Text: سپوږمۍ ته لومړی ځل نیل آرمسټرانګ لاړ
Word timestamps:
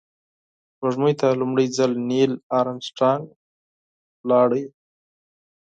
سپوږمۍ 0.71 1.13
ته 1.19 1.27
لومړی 1.41 1.67
ځل 1.77 1.91
نیل 2.09 2.31
آرمسټرانګ 2.59 3.25
لاړ 4.29 4.49